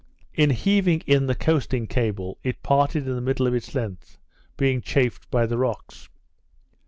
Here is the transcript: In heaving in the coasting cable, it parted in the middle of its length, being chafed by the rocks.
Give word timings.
In 0.33 0.49
heaving 0.49 1.01
in 1.01 1.27
the 1.27 1.35
coasting 1.35 1.85
cable, 1.85 2.39
it 2.41 2.63
parted 2.63 3.07
in 3.07 3.13
the 3.13 3.21
middle 3.21 3.45
of 3.45 3.53
its 3.53 3.75
length, 3.75 4.17
being 4.57 4.81
chafed 4.81 5.29
by 5.29 5.45
the 5.45 5.59
rocks. 5.59 6.09